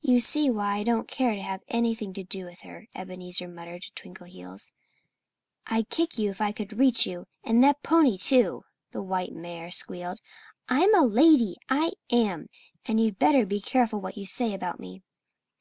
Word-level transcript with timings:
"You 0.00 0.20
see 0.20 0.48
why 0.48 0.76
I 0.76 0.84
don't 0.84 1.08
care 1.08 1.34
to 1.34 1.42
have 1.42 1.64
anything 1.66 2.12
to 2.12 2.22
do 2.22 2.44
with 2.44 2.60
her," 2.60 2.86
Ebenezer 2.94 3.48
muttered 3.48 3.82
to 3.82 3.92
Twinkleheels. 3.94 4.72
"I'd 5.66 5.90
kick 5.90 6.18
you 6.20 6.30
if 6.30 6.40
I 6.40 6.52
could 6.52 6.78
reach 6.78 7.04
you 7.04 7.26
and 7.42 7.64
that 7.64 7.82
pony 7.82 8.16
too," 8.16 8.62
the 8.92 9.02
white 9.02 9.32
mare 9.32 9.72
squealed. 9.72 10.20
"I'm 10.68 10.94
a 10.94 11.02
lady 11.02 11.56
I 11.68 11.94
am. 12.12 12.48
And 12.84 13.00
you'd 13.00 13.18
better 13.18 13.44
be 13.44 13.58
careful 13.60 14.00
what 14.00 14.16
you 14.16 14.24
say 14.24 14.54
about 14.54 14.78
me." 14.78 15.02